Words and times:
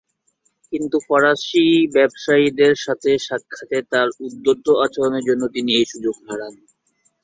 কিন্তু 0.73 0.97
ফরাসি 1.07 1.65
ব্যবসায়ীদের 1.95 2.73
সাথে 2.85 3.11
সাক্ষাতে 3.27 3.77
তার 3.91 4.07
উদ্ধত 4.25 4.65
আচরণের 4.85 5.23
জন্য 5.29 5.43
তিনি 5.55 5.69
এই 5.79 5.85
সুযোগ 5.91 6.15
হারান। 6.25 6.53